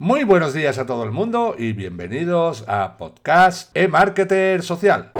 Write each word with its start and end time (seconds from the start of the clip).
Muy 0.00 0.24
buenos 0.24 0.54
días 0.54 0.78
a 0.78 0.86
todo 0.86 1.04
el 1.04 1.10
mundo 1.10 1.54
y 1.58 1.74
bienvenidos 1.74 2.64
a 2.66 2.96
Podcast 2.96 3.70
e-Marketer 3.76 4.62
Social. 4.62 5.12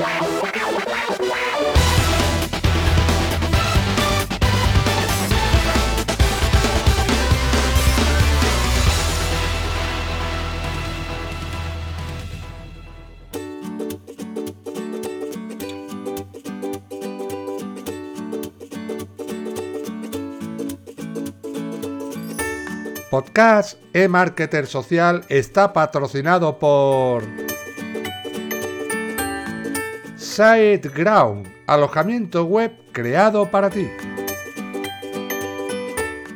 Podcast 23.11 23.77
e-Marketer 23.93 24.69
Social 24.69 25.25
está 25.29 25.73
patrocinado 25.73 26.61
por 26.61 27.25
SiteGround, 30.17 31.49
alojamiento 31.67 32.45
web 32.45 32.73
creado 32.93 33.51
para 33.51 33.69
ti. 33.69 33.89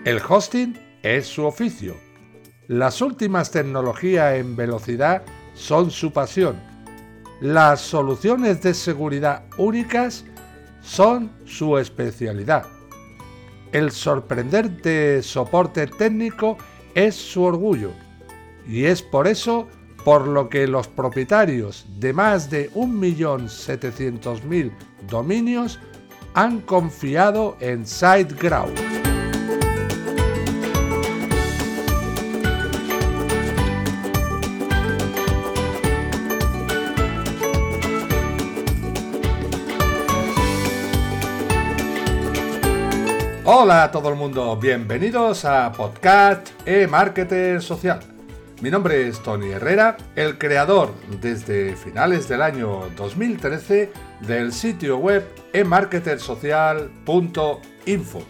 El 0.05 0.21
hosting 0.29 0.77
es 1.05 1.29
su 1.29 1.45
oficio. 1.45 1.95
Las 2.67 3.01
últimas 3.01 3.53
tecnologías 3.53 4.35
en 4.35 4.57
velocidad 4.57 5.23
son 5.55 5.93
su 5.93 6.13
pasión. 6.13 6.61
Las 7.41 7.83
soluciones 7.83 8.63
de 8.63 8.75
seguridad 8.75 9.45
únicas 9.59 10.25
son 10.83 11.31
su 11.45 11.79
especialidad. 11.79 12.67
El 13.73 13.91
sorprendente 13.91 15.21
soporte 15.21 15.89
técnico 15.89 16.57
es 16.95 17.15
su 17.15 17.43
orgullo 17.43 17.91
y 18.67 18.85
es 18.85 19.03
por 19.03 19.27
eso 19.29 19.69
por 20.05 20.27
lo 20.27 20.49
que 20.49 20.67
los 20.67 20.89
propietarios 20.89 21.87
de 21.99 22.13
más 22.13 22.51
de 22.51 22.71
1.700.000 22.73 24.71
dominios 25.09 25.79
han 26.35 26.61
confiado 26.61 27.57
en 27.61 27.87
SiteGround. 27.87 29.04
Hola 43.47 43.85
a 43.85 43.91
todo 43.91 44.09
el 44.09 44.15
mundo, 44.15 44.57
bienvenidos 44.57 45.45
a 45.45 45.71
Podcast 45.71 46.49
e-Marketer 46.65 47.61
Social. 47.61 48.01
Mi 48.63 48.71
nombre 48.71 49.07
es 49.07 49.23
Tony 49.23 49.51
Herrera, 49.51 49.99
el 50.17 50.39
creador 50.39 50.95
desde 51.21 51.77
finales 51.77 52.27
del 52.27 52.41
año 52.41 52.89
2013 52.97 53.93
del 54.27 54.51
sitio 54.51 54.97
web 54.97 55.29
emarketersocial.info, 55.53 58.23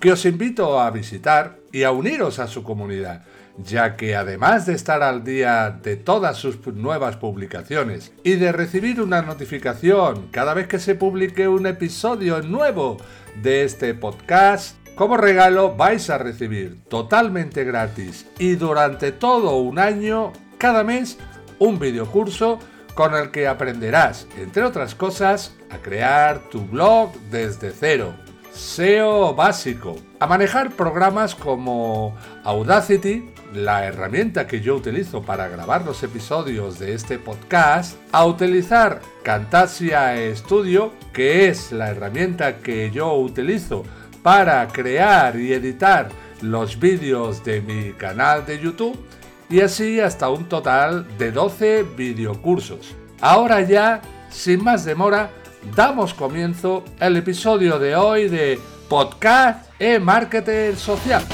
que 0.00 0.12
os 0.12 0.24
invito 0.24 0.80
a 0.80 0.90
visitar 0.90 1.58
y 1.70 1.82
a 1.82 1.90
uniros 1.90 2.38
a 2.38 2.46
su 2.46 2.62
comunidad 2.62 3.22
ya 3.56 3.96
que 3.96 4.16
además 4.16 4.66
de 4.66 4.74
estar 4.74 5.02
al 5.02 5.24
día 5.24 5.70
de 5.82 5.96
todas 5.96 6.36
sus 6.36 6.66
nuevas 6.66 7.16
publicaciones 7.16 8.12
y 8.22 8.34
de 8.34 8.52
recibir 8.52 9.00
una 9.00 9.22
notificación 9.22 10.28
cada 10.30 10.54
vez 10.54 10.66
que 10.66 10.78
se 10.78 10.94
publique 10.94 11.46
un 11.46 11.66
episodio 11.66 12.42
nuevo 12.42 12.96
de 13.42 13.64
este 13.64 13.94
podcast, 13.94 14.76
como 14.94 15.16
regalo 15.16 15.76
vais 15.76 16.10
a 16.10 16.18
recibir 16.18 16.82
totalmente 16.88 17.64
gratis 17.64 18.26
y 18.38 18.56
durante 18.56 19.12
todo 19.12 19.56
un 19.56 19.78
año, 19.78 20.32
cada 20.58 20.84
mes, 20.84 21.18
un 21.58 21.78
videocurso 21.78 22.58
con 22.94 23.14
el 23.14 23.30
que 23.30 23.48
aprenderás, 23.48 24.26
entre 24.36 24.62
otras 24.62 24.94
cosas, 24.94 25.54
a 25.70 25.78
crear 25.78 26.48
tu 26.50 26.64
blog 26.64 27.12
desde 27.30 27.72
cero. 27.72 28.14
SEO 28.52 29.34
básico, 29.34 29.96
a 30.20 30.28
manejar 30.28 30.70
programas 30.70 31.34
como 31.34 32.14
Audacity, 32.44 33.33
la 33.54 33.84
herramienta 33.84 34.46
que 34.46 34.60
yo 34.60 34.74
utilizo 34.74 35.22
para 35.22 35.48
grabar 35.48 35.84
los 35.84 36.02
episodios 36.02 36.78
de 36.78 36.94
este 36.94 37.18
podcast, 37.18 37.96
a 38.12 38.26
utilizar 38.26 39.00
Camtasia 39.22 40.14
Studio, 40.34 40.92
que 41.12 41.48
es 41.48 41.72
la 41.72 41.90
herramienta 41.90 42.56
que 42.58 42.90
yo 42.90 43.14
utilizo 43.14 43.84
para 44.22 44.66
crear 44.68 45.38
y 45.38 45.52
editar 45.52 46.08
los 46.42 46.78
vídeos 46.78 47.44
de 47.44 47.60
mi 47.60 47.92
canal 47.92 48.44
de 48.44 48.60
YouTube, 48.60 48.98
y 49.48 49.60
así 49.60 50.00
hasta 50.00 50.30
un 50.30 50.48
total 50.48 51.06
de 51.16 51.30
12 51.30 51.84
videocursos. 51.96 52.94
Ahora 53.20 53.60
ya, 53.60 54.02
sin 54.30 54.64
más 54.64 54.84
demora, 54.84 55.30
damos 55.76 56.12
comienzo 56.12 56.84
al 56.98 57.16
episodio 57.16 57.78
de 57.78 57.94
hoy 57.94 58.28
de 58.28 58.58
Podcast 58.88 59.70
e-Marketer 59.78 60.76
Social. 60.76 61.24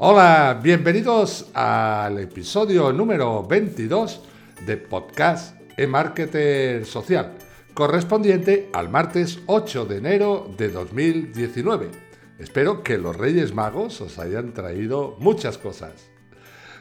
Hola, 0.00 0.60
bienvenidos 0.62 1.50
al 1.54 2.20
episodio 2.20 2.92
número 2.92 3.42
22 3.42 4.22
de 4.64 4.76
Podcast 4.76 5.60
e-Marketer 5.76 6.86
Social, 6.86 7.32
correspondiente 7.74 8.70
al 8.74 8.90
martes 8.90 9.40
8 9.46 9.86
de 9.86 9.96
enero 9.96 10.54
de 10.56 10.68
2019. 10.68 11.90
Espero 12.38 12.84
que 12.84 12.96
los 12.96 13.16
Reyes 13.16 13.52
Magos 13.52 14.00
os 14.00 14.20
hayan 14.20 14.54
traído 14.54 15.16
muchas 15.18 15.58
cosas. 15.58 16.08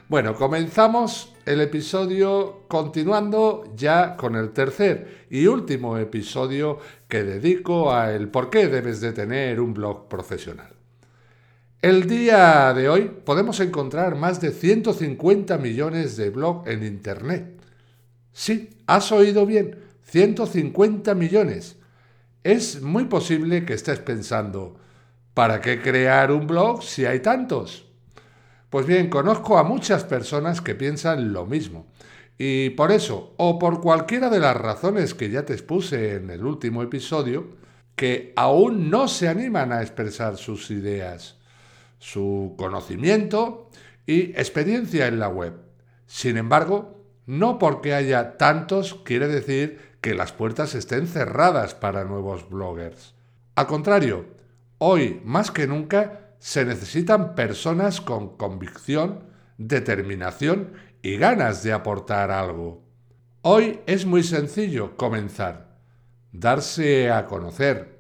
Bueno, 0.09 0.35
comenzamos 0.35 1.33
el 1.47 1.61
episodio 1.61 2.65
continuando 2.67 3.63
ya 3.75 4.15
con 4.15 4.35
el 4.35 4.51
tercer 4.51 5.25
y 5.31 5.47
último 5.47 5.97
episodio 5.97 6.77
que 7.07 7.23
dedico 7.23 7.91
a 7.91 8.13
el 8.13 8.29
por 8.29 8.51
qué 8.51 8.67
debes 8.67 9.01
de 9.01 9.11
tener 9.11 9.59
un 9.59 9.73
blog 9.73 10.07
profesional. 10.07 10.76
El 11.79 12.07
día 12.07 12.73
de 12.73 12.89
hoy 12.89 13.03
podemos 13.23 13.59
encontrar 13.59 14.15
más 14.15 14.41
de 14.41 14.49
150 14.49 15.59
millones 15.59 16.17
de 16.17 16.31
blogs 16.31 16.67
en 16.67 16.83
Internet. 16.83 17.61
Sí, 18.33 18.81
has 18.87 19.11
oído 19.11 19.45
bien, 19.45 19.77
150 20.01 21.13
millones. 21.13 21.77
Es 22.43 22.81
muy 22.81 23.05
posible 23.05 23.63
que 23.63 23.75
estés 23.75 23.99
pensando, 23.99 24.79
¿para 25.35 25.61
qué 25.61 25.79
crear 25.79 26.31
un 26.31 26.47
blog 26.47 26.81
si 26.81 27.05
hay 27.05 27.19
tantos? 27.19 27.85
Pues 28.71 28.87
bien, 28.87 29.07
conozco 29.11 29.59
a 29.59 29.63
muchas 29.63 30.03
personas 30.03 30.61
que 30.61 30.73
piensan 30.73 31.31
lo 31.31 31.45
mismo. 31.45 31.85
Y 32.39 32.71
por 32.71 32.91
eso, 32.91 33.35
o 33.37 33.59
por 33.59 33.81
cualquiera 33.81 34.31
de 34.31 34.39
las 34.39 34.57
razones 34.57 35.13
que 35.13 35.29
ya 35.29 35.45
te 35.45 35.53
expuse 35.53 36.15
en 36.15 36.31
el 36.31 36.43
último 36.43 36.81
episodio, 36.81 37.49
que 37.95 38.33
aún 38.35 38.89
no 38.89 39.07
se 39.07 39.27
animan 39.27 39.71
a 39.71 39.83
expresar 39.83 40.37
sus 40.37 40.71
ideas 40.71 41.36
su 41.99 42.55
conocimiento 42.57 43.69
y 44.05 44.31
experiencia 44.31 45.07
en 45.07 45.19
la 45.19 45.27
web. 45.27 45.53
Sin 46.05 46.37
embargo, 46.37 47.03
no 47.25 47.59
porque 47.59 47.93
haya 47.93 48.37
tantos 48.37 48.95
quiere 49.03 49.27
decir 49.27 49.97
que 50.01 50.15
las 50.15 50.31
puertas 50.31 50.75
estén 50.75 51.07
cerradas 51.07 51.75
para 51.75 52.05
nuevos 52.05 52.49
bloggers. 52.49 53.15
Al 53.55 53.67
contrario, 53.67 54.25
hoy 54.77 55.21
más 55.25 55.51
que 55.51 55.67
nunca 55.67 56.31
se 56.39 56.63
necesitan 56.63 57.35
personas 57.35 57.99
con 57.99 58.37
convicción, 58.37 59.23
determinación 59.57 60.73
y 61.01 61.17
ganas 61.17 61.63
de 61.63 61.73
aportar 61.73 62.31
algo. 62.31 62.83
Hoy 63.41 63.79
es 63.87 64.05
muy 64.05 64.23
sencillo 64.23 64.95
comenzar, 64.95 65.79
darse 66.31 67.11
a 67.11 67.25
conocer, 67.25 67.96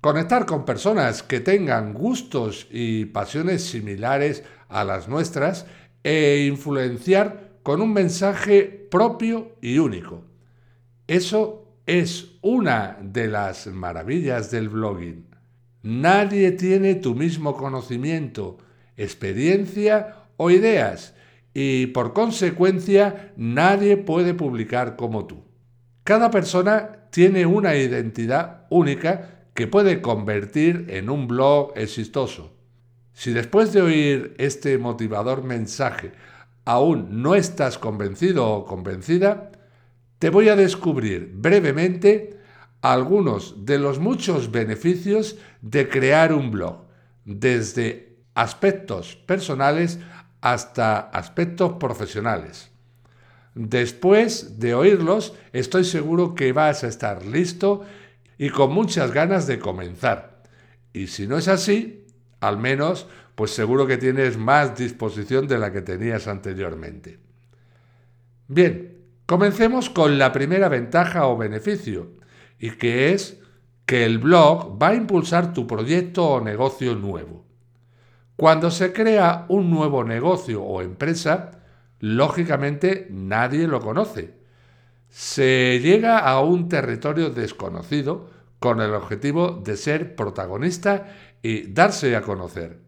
Conectar 0.00 0.46
con 0.46 0.64
personas 0.64 1.22
que 1.22 1.40
tengan 1.40 1.92
gustos 1.92 2.68
y 2.70 3.06
pasiones 3.06 3.64
similares 3.64 4.44
a 4.68 4.84
las 4.84 5.08
nuestras 5.08 5.66
e 6.04 6.46
influenciar 6.48 7.58
con 7.62 7.80
un 7.80 7.92
mensaje 7.92 8.62
propio 8.90 9.56
y 9.60 9.78
único. 9.78 10.24
Eso 11.08 11.66
es 11.86 12.36
una 12.42 12.98
de 13.02 13.28
las 13.28 13.66
maravillas 13.66 14.50
del 14.50 14.68
blogging. 14.68 15.26
Nadie 15.82 16.52
tiene 16.52 16.96
tu 16.96 17.14
mismo 17.14 17.56
conocimiento, 17.56 18.58
experiencia 18.96 20.14
o 20.36 20.50
ideas 20.50 21.14
y 21.54 21.86
por 21.86 22.12
consecuencia 22.12 23.32
nadie 23.36 23.96
puede 23.96 24.34
publicar 24.34 24.96
como 24.96 25.26
tú. 25.26 25.44
Cada 26.04 26.30
persona 26.30 27.08
tiene 27.10 27.46
una 27.46 27.76
identidad 27.76 28.66
única 28.68 29.35
que 29.56 29.66
puede 29.66 30.00
convertir 30.00 30.86
en 30.90 31.10
un 31.10 31.26
blog 31.26 31.72
exitoso. 31.74 32.52
Si 33.12 33.32
después 33.32 33.72
de 33.72 33.82
oír 33.82 34.34
este 34.38 34.78
motivador 34.78 35.42
mensaje 35.42 36.12
aún 36.64 37.22
no 37.22 37.34
estás 37.34 37.78
convencido 37.78 38.48
o 38.48 38.64
convencida, 38.64 39.50
te 40.20 40.30
voy 40.30 40.48
a 40.48 40.56
descubrir 40.56 41.32
brevemente 41.34 42.38
algunos 42.82 43.64
de 43.66 43.78
los 43.78 43.98
muchos 43.98 44.52
beneficios 44.52 45.36
de 45.62 45.88
crear 45.88 46.32
un 46.32 46.50
blog, 46.50 46.84
desde 47.24 48.18
aspectos 48.34 49.16
personales 49.16 49.98
hasta 50.40 50.98
aspectos 50.98 51.72
profesionales. 51.80 52.70
Después 53.54 54.60
de 54.60 54.74
oírlos, 54.74 55.32
estoy 55.52 55.84
seguro 55.84 56.34
que 56.34 56.52
vas 56.52 56.84
a 56.84 56.88
estar 56.88 57.24
listo 57.24 57.84
y 58.38 58.50
con 58.50 58.72
muchas 58.72 59.12
ganas 59.12 59.46
de 59.46 59.58
comenzar. 59.58 60.42
Y 60.92 61.08
si 61.08 61.26
no 61.26 61.38
es 61.38 61.48
así, 61.48 62.06
al 62.40 62.58
menos, 62.58 63.06
pues 63.34 63.50
seguro 63.50 63.86
que 63.86 63.96
tienes 63.96 64.36
más 64.36 64.76
disposición 64.76 65.46
de 65.46 65.58
la 65.58 65.72
que 65.72 65.82
tenías 65.82 66.26
anteriormente. 66.26 67.18
Bien, 68.48 68.98
comencemos 69.26 69.90
con 69.90 70.18
la 70.18 70.32
primera 70.32 70.68
ventaja 70.68 71.26
o 71.26 71.36
beneficio, 71.36 72.12
y 72.58 72.70
que 72.70 73.12
es 73.12 73.40
que 73.84 74.04
el 74.04 74.18
blog 74.18 74.82
va 74.82 74.88
a 74.88 74.94
impulsar 74.94 75.52
tu 75.52 75.66
proyecto 75.66 76.26
o 76.26 76.40
negocio 76.40 76.94
nuevo. 76.94 77.44
Cuando 78.36 78.70
se 78.70 78.92
crea 78.92 79.46
un 79.48 79.70
nuevo 79.70 80.04
negocio 80.04 80.62
o 80.62 80.82
empresa, 80.82 81.62
lógicamente 82.00 83.06
nadie 83.10 83.66
lo 83.66 83.80
conoce. 83.80 84.34
Se 85.08 85.80
llega 85.80 86.18
a 86.18 86.40
un 86.40 86.68
territorio 86.68 87.30
desconocido 87.30 88.30
con 88.58 88.80
el 88.80 88.94
objetivo 88.94 89.50
de 89.50 89.76
ser 89.76 90.16
protagonista 90.16 91.08
y 91.42 91.72
darse 91.72 92.16
a 92.16 92.22
conocer. 92.22 92.80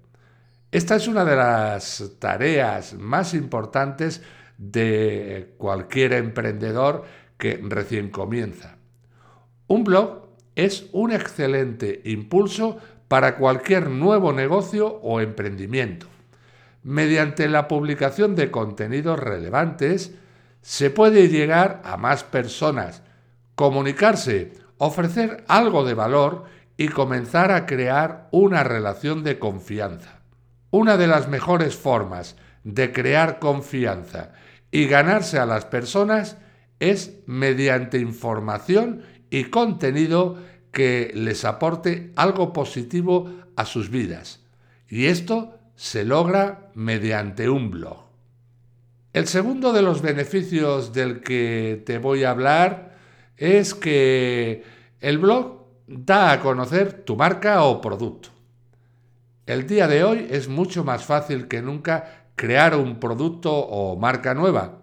Esta 0.70 0.96
es 0.96 1.08
una 1.08 1.24
de 1.24 1.36
las 1.36 2.12
tareas 2.18 2.94
más 2.94 3.32
importantes 3.34 4.22
de 4.58 5.54
cualquier 5.56 6.12
emprendedor 6.12 7.04
que 7.38 7.60
recién 7.62 8.10
comienza. 8.10 8.76
Un 9.66 9.84
blog 9.84 10.28
es 10.56 10.86
un 10.92 11.12
excelente 11.12 12.02
impulso 12.04 12.78
para 13.06 13.36
cualquier 13.36 13.88
nuevo 13.88 14.32
negocio 14.32 14.86
o 15.02 15.20
emprendimiento. 15.20 16.06
Mediante 16.82 17.48
la 17.48 17.68
publicación 17.68 18.34
de 18.34 18.50
contenidos 18.50 19.18
relevantes, 19.18 20.14
se 20.68 20.90
puede 20.90 21.28
llegar 21.28 21.80
a 21.82 21.96
más 21.96 22.24
personas, 22.24 23.02
comunicarse, 23.54 24.52
ofrecer 24.76 25.42
algo 25.48 25.82
de 25.82 25.94
valor 25.94 26.44
y 26.76 26.88
comenzar 26.88 27.52
a 27.52 27.64
crear 27.64 28.28
una 28.32 28.64
relación 28.64 29.24
de 29.24 29.38
confianza. 29.38 30.20
Una 30.70 30.98
de 30.98 31.06
las 31.06 31.26
mejores 31.26 31.74
formas 31.74 32.36
de 32.64 32.92
crear 32.92 33.38
confianza 33.38 34.32
y 34.70 34.84
ganarse 34.84 35.38
a 35.38 35.46
las 35.46 35.64
personas 35.64 36.36
es 36.80 37.14
mediante 37.24 37.98
información 37.98 39.04
y 39.30 39.44
contenido 39.44 40.36
que 40.70 41.12
les 41.14 41.46
aporte 41.46 42.12
algo 42.14 42.52
positivo 42.52 43.32
a 43.56 43.64
sus 43.64 43.88
vidas. 43.88 44.44
Y 44.86 45.06
esto 45.06 45.58
se 45.76 46.04
logra 46.04 46.70
mediante 46.74 47.48
un 47.48 47.70
blog. 47.70 48.07
El 49.18 49.26
segundo 49.26 49.72
de 49.72 49.82
los 49.82 50.00
beneficios 50.00 50.92
del 50.92 51.22
que 51.22 51.82
te 51.84 51.98
voy 51.98 52.22
a 52.22 52.30
hablar 52.30 52.94
es 53.36 53.74
que 53.74 54.62
el 55.00 55.18
blog 55.18 55.64
da 55.88 56.30
a 56.30 56.40
conocer 56.40 57.02
tu 57.02 57.16
marca 57.16 57.64
o 57.64 57.80
producto. 57.80 58.28
El 59.44 59.66
día 59.66 59.88
de 59.88 60.04
hoy 60.04 60.28
es 60.30 60.46
mucho 60.48 60.84
más 60.84 61.04
fácil 61.04 61.48
que 61.48 61.60
nunca 61.60 62.28
crear 62.36 62.76
un 62.76 63.00
producto 63.00 63.52
o 63.52 63.96
marca 63.96 64.34
nueva. 64.34 64.82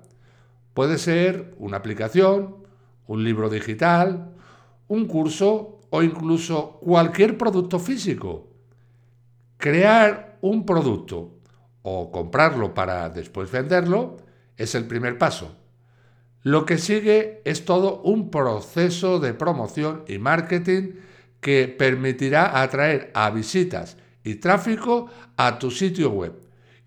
Puede 0.74 0.98
ser 0.98 1.56
una 1.58 1.78
aplicación, 1.78 2.58
un 3.08 3.24
libro 3.24 3.50
digital, 3.50 4.34
un 4.90 5.06
curso 5.06 5.80
o 5.92 6.04
incluso 6.04 6.82
cualquier 6.82 7.38
producto 7.38 7.80
físico. 7.80 8.50
Crear 9.56 10.40
un 10.42 10.66
producto 10.66 11.36
o 11.84 12.12
comprarlo 12.12 12.74
para 12.74 13.08
después 13.10 13.50
venderlo 13.50 14.25
es 14.58 14.76
el 14.76 14.86
primer 14.86 15.18
paso. 15.18 15.56
Lo 16.42 16.66
que 16.66 16.78
sigue 16.78 17.42
es 17.44 17.66
todo 17.66 18.02
un 18.02 18.30
proceso 18.30 19.20
de 19.20 19.34
promoción 19.34 20.04
y 20.08 20.20
marketing 20.20 20.94
que 21.42 21.68
permitirá 21.68 22.62
atraer 22.62 23.12
a 23.14 23.30
visitas 23.32 23.98
y 24.24 24.36
tráfico 24.36 25.10
a 25.38 25.58
tu 25.60 25.72
sitio 25.72 26.12
web 26.12 26.34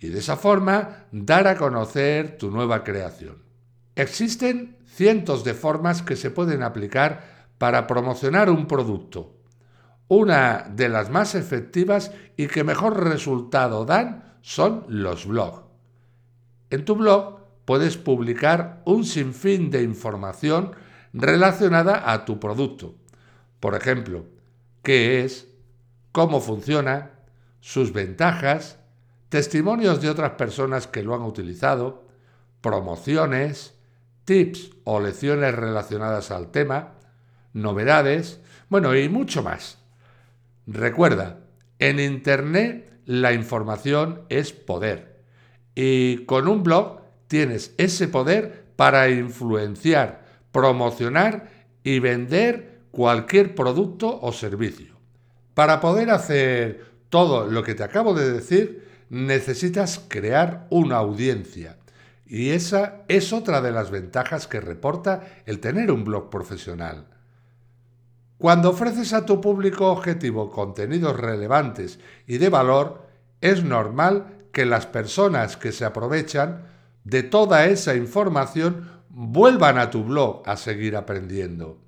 y 0.01 0.09
de 0.09 0.19
esa 0.19 0.37
forma 0.37 1.07
dar 1.11 1.49
a 1.49 1.57
conocer 1.57 2.39
tu 2.39 2.51
nueva 2.51 2.85
creación. 2.85 3.43
Existen 3.97 4.77
cientos 4.87 5.45
de 5.45 5.55
formas 5.55 6.03
que 6.03 6.17
se 6.17 6.31
pueden 6.31 6.63
aplicar 6.63 7.49
para 7.59 7.87
promocionar 7.87 8.51
un 8.51 8.67
producto. 8.67 9.35
Una 10.07 10.71
de 10.75 10.89
las 10.89 11.11
más 11.11 11.35
efectivas 11.35 12.13
y 12.37 12.47
que 12.47 12.65
mejor 12.65 13.05
resultado 13.05 13.85
dan 13.85 14.37
son 14.41 14.85
los 14.89 15.27
blogs. 15.27 15.63
En 16.71 16.85
tu 16.85 16.95
blog 16.95 17.38
puedes 17.69 17.99
publicar 17.99 18.81
un 18.87 19.05
sinfín 19.05 19.71
de 19.71 19.83
información 19.83 20.75
relacionada 21.13 22.11
a 22.11 22.25
tu 22.25 22.41
producto. 22.41 22.95
Por 23.61 23.75
ejemplo, 23.75 24.25
qué 24.83 25.23
es, 25.23 25.49
cómo 26.11 26.41
funciona, 26.41 27.11
sus 27.61 27.93
ventajas, 27.93 28.79
testimonios 29.29 30.01
de 30.01 30.09
otras 30.09 30.31
personas 30.31 30.87
que 30.87 31.03
lo 31.03 31.15
han 31.15 31.21
utilizado, 31.21 32.09
promociones, 32.63 33.75
tips 34.25 34.71
o 34.85 34.99
lecciones 35.01 35.55
relacionadas 35.55 36.31
al 36.31 36.51
tema, 36.51 36.95
novedades, 37.53 38.41
bueno, 38.71 38.97
y 38.97 39.11
mucho 39.11 39.43
más. 39.43 39.77
Recuerda, 40.67 41.41
en 41.79 42.01
Internet 42.01 42.99
la 43.05 43.35
información 43.35 44.23
es 44.31 44.55
poder 44.55 45.21
y 45.75 46.25
con 46.25 46.49
un 46.49 46.63
blog 46.63 47.08
tienes 47.29 47.73
ese 47.77 48.09
poder 48.09 48.65
para 48.77 49.09
influenciar, 49.11 50.25
promocionar 50.51 51.51
y 51.85 52.01
vender 52.01 52.81
cualquier 52.91 53.55
producto 53.55 54.19
o 54.21 54.33
servicio. 54.33 54.97
Para 55.55 55.81
poder 55.81 56.11
hacer 56.11 56.87
todo 57.09 57.47
lo 57.47 57.63
que 57.63 57.75
te 57.75 57.85
acabo 57.85 58.15
de 58.15 58.33
decir, 58.33 58.89
necesitas 59.11 60.01
crear 60.09 60.67
una 60.71 60.97
audiencia. 60.97 61.77
Y 62.27 62.51
esa 62.51 63.05
es 63.09 63.33
otra 63.33 63.61
de 63.63 63.73
las 63.73 63.91
ventajas 63.91 64.47
que 64.47 64.61
reporta 64.61 65.25
el 65.47 65.61
tener 65.61 65.91
un 65.91 66.05
blog 66.05 66.29
profesional. 66.29 67.07
Cuando 68.37 68.71
ofreces 68.71 69.13
a 69.15 69.27
tu 69.27 69.41
público 69.41 69.91
objetivo 69.91 70.51
contenidos 70.51 71.19
relevantes 71.19 71.99
y 72.27 72.39
de 72.39 72.51
valor, 72.51 73.09
es 73.41 73.65
normal 73.65 74.37
que 74.53 74.65
las 74.67 74.87
personas 74.87 75.57
que 75.57 75.73
se 75.73 75.85
aprovechan 75.85 76.67
de 77.05 77.23
toda 77.23 77.67
esa 77.67 77.95
información 77.95 78.89
vuelvan 79.09 79.79
a 79.79 79.91
tu 79.91 80.05
blog 80.05 80.43
a 80.47 80.57
seguir 80.57 80.97
aprendiendo. 80.97 81.81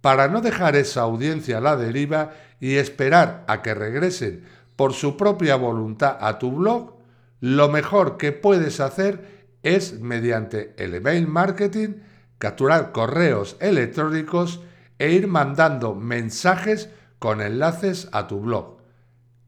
Para 0.00 0.28
no 0.28 0.40
dejar 0.40 0.76
esa 0.76 1.02
audiencia 1.02 1.58
a 1.58 1.60
la 1.60 1.76
deriva 1.76 2.30
y 2.58 2.76
esperar 2.76 3.44
a 3.48 3.60
que 3.62 3.74
regresen 3.74 4.44
por 4.76 4.94
su 4.94 5.16
propia 5.16 5.56
voluntad 5.56 6.16
a 6.20 6.38
tu 6.38 6.52
blog, 6.52 6.94
lo 7.40 7.68
mejor 7.68 8.16
que 8.16 8.32
puedes 8.32 8.80
hacer 8.80 9.46
es 9.62 10.00
mediante 10.00 10.74
el 10.78 10.94
email 10.94 11.26
marketing 11.26 11.96
capturar 12.38 12.92
correos 12.92 13.56
electrónicos 13.60 14.60
e 14.98 15.12
ir 15.12 15.26
mandando 15.26 15.94
mensajes 15.94 16.88
con 17.18 17.42
enlaces 17.42 18.08
a 18.12 18.26
tu 18.26 18.40
blog. 18.40 18.78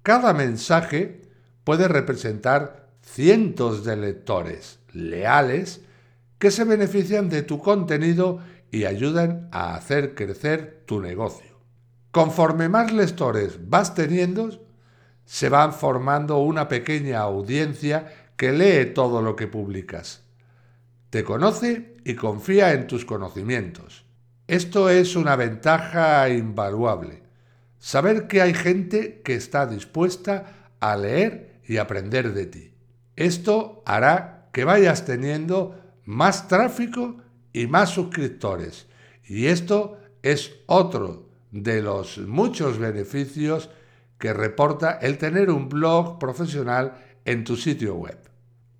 Cada 0.03 0.35
mensaje 0.35 1.23
puede 1.65 1.89
representar 1.89 2.91
cientos 3.01 3.85
de 3.85 3.97
lectores 3.97 4.82
leales 4.93 5.83
que 6.39 6.51
se 6.51 6.65
benefician 6.65 7.29
de 7.29 7.43
tu 7.43 7.59
contenido 7.59 8.41
y 8.71 8.85
ayudan 8.85 9.49
a 9.53 9.75
hacer 9.75 10.15
crecer 10.15 10.83
tu 10.87 11.01
negocio. 11.01 11.53
Conforme 12.11 12.69
más 12.69 12.93
lectores 12.93 13.59
vas 13.69 13.95
teniendo, 13.95 14.67
se 15.25 15.49
van 15.49 15.73
formando 15.73 16.39
una 16.39 16.69
pequeña 16.69 17.21
audiencia 17.21 18.13
que 18.37 18.53
lee 18.53 18.93
todo 18.93 19.23
lo 19.23 19.37
que 19.37 19.47
publicas. 19.47 20.23
Te 21.11 21.25
conoce 21.25 21.97
y 22.05 22.15
confía 22.15 22.73
en 22.73 22.87
tus 22.87 23.05
conocimientos. 23.05 24.05
Esto 24.49 24.91
es 24.91 25.15
una 25.15 25.37
ventaja 25.37 26.29
invaluable. 26.29 27.23
Saber 27.79 28.27
que 28.27 28.43
hay 28.43 28.55
gente 28.55 29.23
que 29.23 29.35
está 29.35 29.67
dispuesta 29.67 30.71
a 30.81 30.97
leer 30.97 31.61
y 31.67 31.77
aprender 31.77 32.33
de 32.33 32.47
ti. 32.47 32.75
Esto 33.17 33.83
hará 33.87 34.42
que 34.53 34.65
vayas 34.65 35.05
teniendo 35.05 35.75
más 36.05 36.49
tráfico 36.49 37.17
y 37.53 37.67
más 37.67 37.91
suscriptores. 37.91 38.87
Y 39.25 39.47
esto 39.47 39.99
es 40.23 40.53
otro 40.67 41.29
de 41.51 41.83
los 41.83 42.19
muchos 42.19 42.79
beneficios 42.79 43.71
que 44.19 44.33
reporta 44.33 44.93
el 45.03 45.19
tener 45.19 45.51
un 45.51 45.69
blog 45.69 46.19
profesional 46.19 46.95
en 47.25 47.45
tu 47.45 47.57
sitio 47.57 47.97
web. 47.97 48.19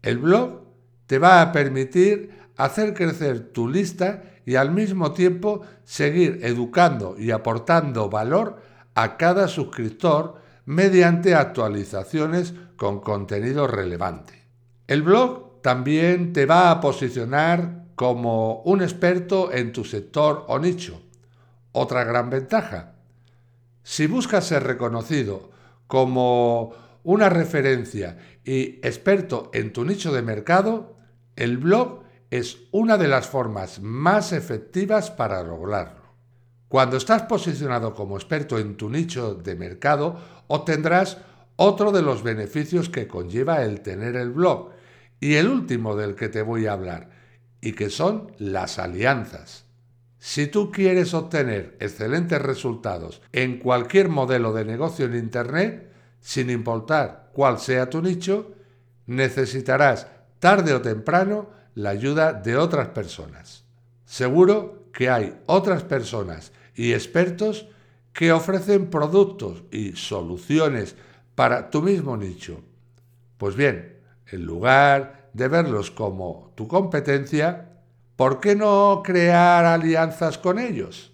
El 0.03 0.19
blog 0.19 0.63
te 1.07 1.19
va 1.19 1.43
a 1.43 1.53
permitir 1.53 2.31
hacer 2.57 2.95
crecer 2.95 3.53
tu 3.53 3.69
lista 3.69 4.23
y 4.45 4.57
al 4.57 4.73
mismo 4.73 5.13
tiempo 5.13 5.63
seguir 5.85 6.41
educando 6.43 7.17
y 7.19 7.31
aportando 7.31 8.09
valor 8.09 8.61
a 8.95 9.17
cada 9.17 9.49
suscriptor 9.49 10.37
mediante 10.65 11.35
actualizaciones 11.35 12.55
con 12.77 13.01
contenido 13.01 13.67
relevante. 13.67 14.43
El 14.87 15.03
blog 15.03 15.52
también 15.63 16.33
te 16.33 16.47
va 16.47 16.71
a 16.71 16.81
posicionar 16.81 17.87
como 17.95 18.63
un 18.63 18.83
experto 18.83 19.53
en 19.53 19.73
tu 19.73 19.85
sector 19.85 20.45
o 20.49 20.59
nicho. 20.59 21.01
Otra 21.73 22.05
gran 22.05 22.31
ventaja. 22.31 22.95
Si 23.83 24.07
buscas 24.07 24.47
ser 24.47 24.65
reconocido 24.65 25.51
como 25.87 26.73
una 27.05 27.29
referencia 27.29 28.19
y 28.45 28.81
experto 28.87 29.51
en 29.55 29.73
tu 29.73 29.85
nicho 29.85 30.13
de 30.13 30.23
mercado, 30.23 30.97
el 31.37 31.59
blog 31.59 32.03
es 32.31 32.59
una 32.71 32.99
de 32.99 33.09
las 33.09 33.27
formas 33.27 33.81
más 33.81 34.33
efectivas 34.33 35.11
para 35.11 35.43
lograrlo. 35.43 36.03
Cuando 36.69 36.97
estás 36.97 37.23
posicionado 37.23 37.95
como 37.95 38.17
experto 38.17 38.59
en 38.59 38.77
tu 38.77 38.89
nicho 38.89 39.35
de 39.35 39.55
mercado, 39.55 40.19
obtendrás 40.47 41.19
otro 41.57 41.93
de 41.93 42.03
los 42.03 42.23
beneficios 42.23 42.89
que 42.89 43.07
conlleva 43.07 43.63
el 43.63 43.83
tener 43.83 44.17
el 44.17 44.31
blog 44.31 44.72
y 45.23 45.37
el 45.37 45.49
último 45.49 45.95
del 45.95 46.17
que 46.17 46.29
te 46.29 46.43
voy 46.43 46.67
a 46.67 46.73
hablar, 46.73 47.11
y 47.61 47.75
que 47.75 47.91
son 47.91 48.33
las 48.39 48.81
alianzas. 48.81 49.67
Si 50.19 50.49
tú 50.49 50.73
quieres 50.73 51.15
obtener 51.15 51.77
excelentes 51.79 52.43
resultados 52.43 53.23
en 53.31 53.61
cualquier 53.61 54.09
modelo 54.09 54.53
de 54.53 54.65
negocio 54.65 55.07
en 55.07 55.15
Internet, 55.15 55.93
sin 56.19 56.51
importar 56.51 57.31
cuál 57.35 57.61
sea 57.61 57.89
tu 57.89 58.03
nicho, 58.03 58.53
necesitarás 59.07 60.09
tarde 60.41 60.75
o 60.75 60.83
temprano 60.83 61.51
la 61.77 61.91
ayuda 61.91 62.33
de 62.33 62.57
otras 62.57 62.89
personas. 62.89 63.65
Seguro 64.05 64.89
que 64.93 65.09
hay 65.09 65.39
otras 65.47 65.85
personas 65.85 66.51
y 66.75 66.95
expertos 66.95 67.69
que 68.13 68.33
ofrecen 68.33 68.91
productos 68.91 69.63
y 69.71 69.93
soluciones 69.93 70.97
para 71.37 71.71
tu 71.71 71.81
mismo 71.81 72.17
nicho. 72.17 72.61
Pues 73.39 73.55
bien, 73.55 74.02
en 74.33 74.45
lugar 74.45 75.29
de 75.33 75.49
verlos 75.49 75.91
como 75.91 76.53
tu 76.55 76.69
competencia, 76.69 77.69
¿por 78.17 78.41
qué 78.41 78.57
no 78.57 79.03
crear 79.05 79.65
alianzas 79.65 80.39
con 80.39 80.59
ellos? 80.59 81.13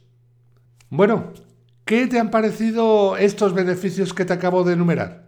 Bueno, 0.90 1.32
¿qué 1.84 2.06
te 2.06 2.18
han 2.18 2.30
parecido 2.30 3.16
estos 3.16 3.54
beneficios 3.54 4.14
que 4.14 4.24
te 4.24 4.32
acabo 4.32 4.64
de 4.64 4.74
enumerar? 4.74 5.24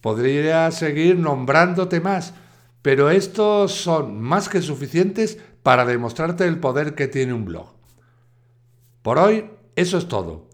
Podría 0.00 0.70
seguir 0.70 1.18
nombrándote 1.18 2.00
más, 2.00 2.34
pero 2.82 3.10
estos 3.10 3.72
son 3.72 4.20
más 4.20 4.48
que 4.48 4.62
suficientes 4.62 5.38
para 5.62 5.84
demostrarte 5.84 6.46
el 6.46 6.58
poder 6.58 6.94
que 6.94 7.08
tiene 7.08 7.32
un 7.32 7.44
blog. 7.44 7.74
Por 9.02 9.18
hoy, 9.18 9.50
eso 9.74 9.98
es 9.98 10.08
todo. 10.08 10.47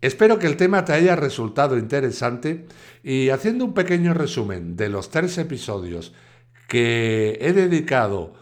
Espero 0.00 0.38
que 0.38 0.46
el 0.46 0.56
tema 0.56 0.84
te 0.84 0.92
haya 0.92 1.16
resultado 1.16 1.76
interesante 1.76 2.66
y 3.02 3.30
haciendo 3.30 3.64
un 3.64 3.74
pequeño 3.74 4.14
resumen 4.14 4.76
de 4.76 4.88
los 4.88 5.10
tres 5.10 5.38
episodios 5.38 6.12
que 6.68 7.38
he 7.40 7.52
dedicado 7.52 8.34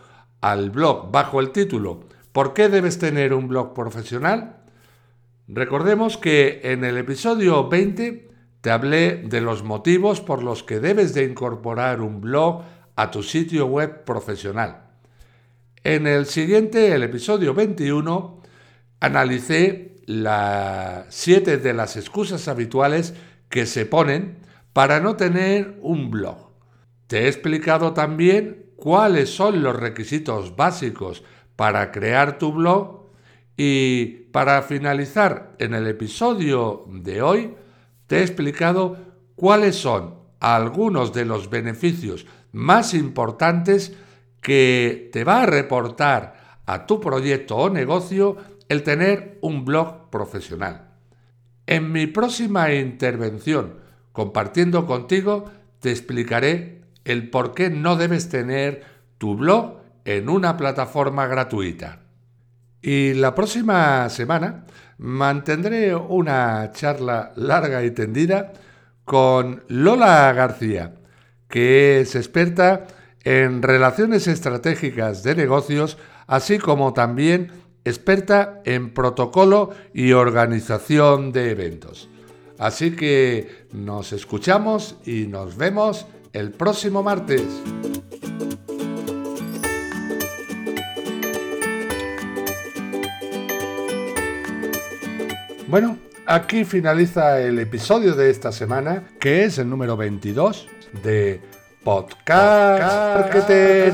al 0.43 0.71
blog 0.71 1.11
bajo 1.11 1.41
el 1.41 1.53
título 1.53 2.05
¿Por 2.33 2.53
qué 2.53 2.69
debes 2.69 2.99
tener 2.99 3.33
un 3.33 3.49
blog 3.49 3.73
profesional? 3.73 4.59
Recordemos 5.49 6.19
que 6.19 6.61
en 6.65 6.85
el 6.85 6.99
episodio 6.99 7.71
20 7.71 8.29
te 8.61 8.71
hablé 8.71 9.23
de 9.25 9.41
los 9.41 9.63
motivos 9.63 10.21
por 10.21 10.43
los 10.43 10.63
que 10.63 10.79
debes 10.79 11.15
de 11.15 11.25
incorporar 11.25 12.03
un 12.03 12.21
blog 12.21 12.65
a 12.95 13.11
tu 13.11 13.23
sitio 13.23 13.65
web 13.65 14.05
profesional. 14.05 14.83
En 15.83 16.07
el 16.07 16.27
siguiente, 16.27 16.93
el 16.93 17.05
episodio 17.05 17.55
21, 17.55 18.43
analicé 19.01 19.96
las 20.07 21.07
siete 21.09 21.59
de 21.59 21.75
las 21.75 21.97
excusas 21.97 22.49
habituales 22.49 23.15
que 23.49 23.67
se 23.67 23.87
ponen 23.87 24.39
para 24.73 25.01
no 25.01 25.17
tener 25.17 25.79
un 25.83 26.11
blog. 26.11 26.51
Te 27.07 27.25
he 27.25 27.29
explicado 27.29 27.93
también 27.93 28.67
cuáles 28.77 29.31
son 29.31 29.63
los 29.63 29.77
requisitos 29.77 30.57
básicos 30.57 31.25
para 31.57 31.91
crear 31.91 32.39
tu 32.39 32.53
blog 32.53 33.07
y 33.57 34.07
para 34.33 34.63
finalizar 34.63 35.55
en 35.59 35.75
el 35.75 35.87
episodio 35.87 36.85
de 36.89 37.23
hoy 37.23 37.55
te 38.07 38.19
he 38.19 38.23
explicado 38.23 38.97
cuáles 39.35 39.77
son 39.77 40.15
algunos 40.41 41.13
de 41.13 41.25
los 41.25 41.51
beneficios 41.51 42.27
más 42.53 42.95
importantes 42.95 43.95
que 44.41 45.09
te 45.13 45.25
va 45.25 45.43
a 45.43 45.47
reportar 45.47 46.61
a 46.67 46.87
tu 46.87 47.01
proyecto 47.01 47.57
o 47.57 47.71
negocio 47.71 48.37
el 48.69 48.83
tener 48.83 49.39
un 49.41 49.65
blog 49.65 50.11
profesional. 50.11 50.89
En 51.67 51.93
mi 51.93 52.07
próxima 52.07 52.73
intervención, 52.73 53.75
compartiendo 54.13 54.87
contigo, 54.87 55.51
te 55.81 55.91
explicaré 55.91 56.83
el 57.05 57.31
por 57.31 57.55
qué 57.55 57.71
no 57.71 57.97
debes 57.97 58.29
tener 58.29 58.85
tu 59.19 59.37
blog 59.37 59.81
en 60.05 60.29
una 60.29 60.57
plataforma 60.57 61.27
gratuita. 61.27 62.01
Y 62.81 63.15
la 63.15 63.35
próxima 63.35 64.09
semana 64.09 64.65
mantendré 64.99 65.95
una 65.95 66.71
charla 66.73 67.33
larga 67.37 67.85
y 67.85 67.91
tendida 67.91 68.53
con 69.05 69.65
Lola 69.69 70.33
García, 70.33 70.95
que 71.49 72.01
es 72.01 72.15
experta 72.15 72.87
en 73.25 73.63
relaciones 73.63 74.29
estratégicas 74.29 75.23
de 75.23 75.35
negocios, 75.35 75.99
así 76.27 76.59
como 76.59 76.93
también 76.93 77.51
experta 77.87 78.61
en 78.65 78.93
protocolo 78.93 79.71
y 79.95 80.13
organización 80.13 81.33
de 81.33 81.53
eventos. 81.53 82.09
Así 82.59 82.97
que 82.97 83.67
nos 83.73 84.13
escuchamos 84.13 84.97
y 85.07 85.29
nos 85.29 85.57
vemos 85.57 86.07
el 86.33 86.51
próximo 86.51 87.03
martes. 87.03 87.43
Bueno, 95.69 95.99
aquí 96.27 96.65
finaliza 96.65 97.41
el 97.41 97.59
episodio 97.61 98.15
de 98.15 98.31
esta 98.31 98.51
semana, 98.51 99.05
que 99.21 99.45
es 99.45 99.59
el 99.59 99.69
número 99.71 99.97
22 99.97 100.67
de 101.05 101.41
Podcast, 101.85 103.33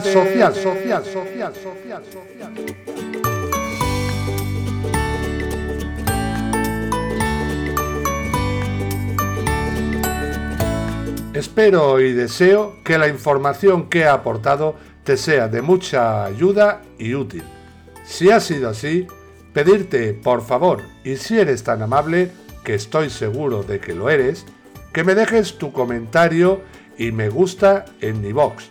social, 0.03 0.55
social, 0.55 1.05
social, 1.05 1.55
social, 1.55 2.03
social. 2.05 3.22
Espero 11.43 11.99
y 11.99 12.13
deseo 12.13 12.77
que 12.85 12.99
la 12.99 13.09
información 13.09 13.91
que 13.91 14.03
he 14.03 14.07
aportado 14.07 14.77
te 15.03 15.17
sea 15.17 15.49
de 15.49 15.61
mucha 15.61 16.25
ayuda 16.25 16.83
y 17.01 17.15
útil. 17.15 17.43
Si 18.05 18.31
ha 18.31 18.39
sido 18.39 18.69
así, 18.69 19.09
pedirte, 19.53 20.15
por 20.15 20.43
favor, 20.43 20.83
y 21.03 21.17
si 21.17 21.41
eres 21.41 21.65
tan 21.65 21.83
amable, 21.83 22.31
que 22.63 22.75
estoy 22.75 23.11
seguro 23.11 23.65
de 23.65 23.81
que 23.81 23.93
lo 23.93 24.09
eres, 24.09 24.47
que 24.93 25.03
me 25.03 25.17
dejes 25.17 25.59
tu 25.59 25.73
comentario 25.73 26.61
y 26.97 27.11
me 27.11 27.29
gusta 27.29 27.87
en 28.01 28.21
mi 28.21 28.31
box. 28.31 28.69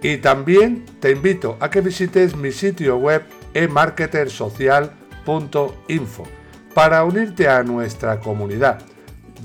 Y 0.00 0.16
también 0.16 0.86
te 1.00 1.10
invito 1.10 1.58
a 1.60 1.68
que 1.68 1.82
visites 1.82 2.34
mi 2.34 2.50
sitio 2.50 2.96
web 2.96 3.24
emarketersocial.info 3.52 6.24
para 6.72 7.04
unirte 7.04 7.46
a 7.46 7.62
nuestra 7.62 8.20
comunidad, 8.20 8.80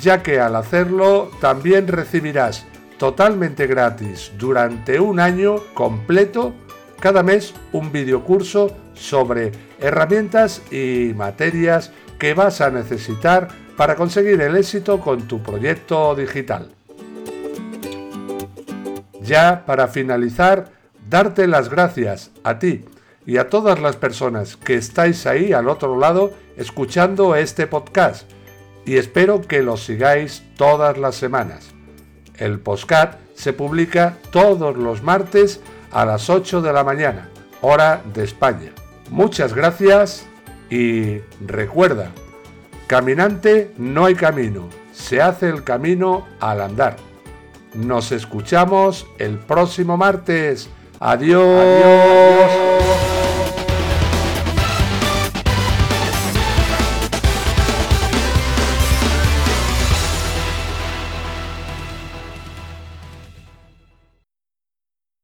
ya 0.02 0.24
que 0.24 0.40
al 0.40 0.56
hacerlo 0.56 1.32
también 1.40 1.88
recibirás 1.88 2.66
totalmente 2.98 3.68
gratis 3.68 4.32
durante 4.38 5.00
un 5.00 5.20
año 5.20 5.58
completo 5.74 6.54
cada 7.00 7.24
mes 7.24 7.54
un 7.72 7.92
videocurso 7.92 8.76
sobre 8.94 9.52
herramientas 9.80 10.62
y 10.72 11.14
materias 11.16 11.92
que 12.20 12.34
vas 12.34 12.62
a 12.62 12.70
necesitar 12.70 13.48
para 13.76 13.96
conseguir 13.96 14.40
el 14.42 14.56
éxito 14.56 15.00
con 15.00 15.28
tu 15.28 15.42
proyecto 15.42 16.14
digital. 16.14 16.70
Ya 19.24 19.64
para 19.66 19.88
finalizar, 19.88 20.72
darte 21.10 21.48
las 21.48 21.70
gracias 21.70 22.30
a 22.44 22.60
ti 22.60 22.86
y 23.26 23.38
a 23.38 23.50
todas 23.50 23.80
las 23.80 23.96
personas 23.96 24.56
que 24.58 24.76
estáis 24.76 25.26
ahí 25.26 25.54
al 25.54 25.70
otro 25.70 25.98
lado 25.98 26.34
escuchando 26.58 27.36
este 27.36 27.66
podcast 27.66 28.30
y 28.86 28.98
espero 28.98 29.42
que 29.42 29.62
lo 29.62 29.78
sigáis 29.78 30.44
todas 30.58 30.98
las 30.98 31.16
semanas. 31.16 31.72
El 32.38 32.60
podcast 32.60 33.20
se 33.36 33.54
publica 33.54 34.18
todos 34.32 34.76
los 34.76 35.04
martes 35.04 35.62
a 35.92 36.06
las 36.06 36.30
8 36.30 36.62
de 36.62 36.74
la 36.74 36.84
mañana, 36.84 37.30
hora 37.62 38.02
de 38.14 38.24
España. 38.24 38.72
Muchas 39.10 39.54
gracias 39.54 40.26
y 40.70 41.20
recuerda, 41.46 42.12
caminante 42.88 43.72
no 43.78 44.06
hay 44.06 44.16
camino, 44.16 44.70
se 44.94 45.22
hace 45.22 45.50
el 45.50 45.64
camino 45.64 46.28
al 46.40 46.62
andar. 46.62 46.98
Nos 47.74 48.12
escuchamos 48.12 49.08
el 49.18 49.38
próximo 49.38 49.98
martes. 49.98 50.70
Adiós. 51.00 52.61